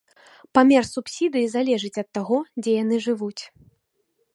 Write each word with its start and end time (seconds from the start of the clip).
Памер 0.57 0.83
субсідыі 0.93 1.51
залежыць 1.57 1.95
ад 2.05 2.09
таго, 2.19 2.37
дзе 2.65 2.71
яны 2.83 2.95
жывуць. 3.09 3.39